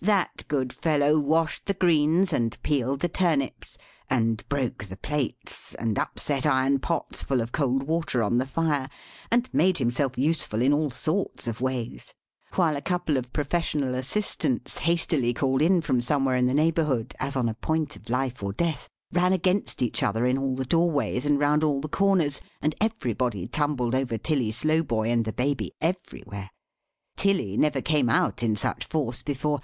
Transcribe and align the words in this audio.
That 0.00 0.46
good 0.46 0.72
fellow 0.72 1.18
washed 1.18 1.66
the 1.66 1.74
greens, 1.74 2.32
and 2.32 2.56
peeled 2.62 3.00
the 3.00 3.08
turnips, 3.08 3.76
and 4.08 4.48
broke 4.48 4.84
the 4.84 4.96
plates, 4.96 5.74
and 5.74 5.98
upset 5.98 6.46
iron 6.46 6.78
pots 6.78 7.24
full 7.24 7.40
of 7.40 7.50
cold 7.50 7.82
water 7.82 8.22
on 8.22 8.38
the 8.38 8.46
fire, 8.46 8.88
and 9.32 9.50
made 9.52 9.78
himself 9.78 10.16
useful 10.16 10.62
in 10.62 10.72
all 10.72 10.90
sorts 10.90 11.48
of 11.48 11.60
ways: 11.60 12.14
while 12.54 12.76
a 12.76 12.80
couple 12.80 13.16
of 13.16 13.32
professional 13.32 13.96
assistants, 13.96 14.78
hastily 14.78 15.34
called 15.34 15.60
in 15.60 15.80
from 15.80 16.00
somewhere 16.00 16.36
in 16.36 16.46
the 16.46 16.54
neighbourhood, 16.54 17.16
as 17.18 17.34
on 17.34 17.48
a 17.48 17.54
point 17.54 17.96
of 17.96 18.08
life 18.08 18.40
or 18.40 18.52
death, 18.52 18.88
ran 19.12 19.32
against 19.32 19.82
each 19.82 20.04
other 20.04 20.26
in 20.26 20.38
all 20.38 20.54
the 20.54 20.64
doorways 20.64 21.26
and 21.26 21.40
round 21.40 21.64
all 21.64 21.80
the 21.80 21.88
corners; 21.88 22.40
and 22.62 22.72
everybody 22.80 23.48
tumbled 23.48 23.96
over 23.96 24.16
Tilly 24.16 24.52
Slowboy 24.52 25.08
and 25.10 25.24
the 25.24 25.32
Baby, 25.32 25.72
everywhere. 25.80 26.50
Tilly 27.16 27.56
never 27.56 27.80
came 27.82 28.08
out 28.08 28.44
in 28.44 28.54
such 28.54 28.84
force 28.84 29.22
before. 29.22 29.60